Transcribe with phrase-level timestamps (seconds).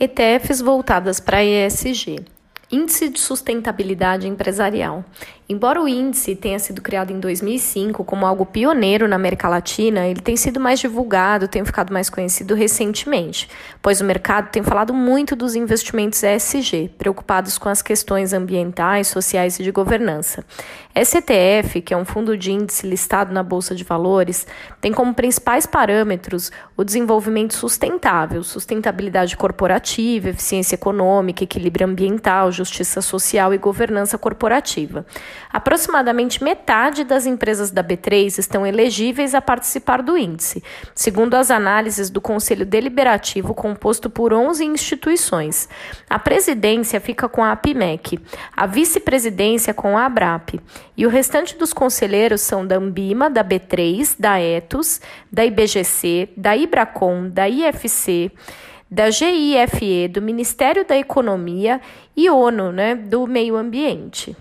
[0.00, 2.24] ETFs voltadas para ESG.
[2.72, 5.04] Índice de Sustentabilidade Empresarial.
[5.50, 10.20] Embora o índice tenha sido criado em 2005 como algo pioneiro na América Latina, ele
[10.20, 13.48] tem sido mais divulgado, tem ficado mais conhecido recentemente,
[13.82, 19.58] pois o mercado tem falado muito dos investimentos ESG, preocupados com as questões ambientais, sociais
[19.58, 20.44] e de governança.
[20.94, 24.46] STF, que é um fundo de índice listado na Bolsa de Valores,
[24.80, 33.54] tem como principais parâmetros o desenvolvimento sustentável, sustentabilidade corporativa, eficiência econômica, equilíbrio ambiental, justiça social
[33.54, 35.06] e governança corporativa.
[35.50, 40.62] Aproximadamente metade das empresas da B3 estão elegíveis a participar do índice,
[40.94, 45.68] segundo as análises do Conselho Deliberativo composto por 11 instituições.
[46.08, 48.18] A presidência fica com a APMEC,
[48.54, 50.60] a vice-presidência com a ABRAP,
[50.96, 55.00] e o restante dos conselheiros são da Ambima, da B3, da Etos,
[55.32, 58.30] da IBGC, da Ibracom, da IFC,
[58.90, 61.80] da GIFE, do Ministério da Economia
[62.16, 64.36] e ONU, né, do Meio Ambiente.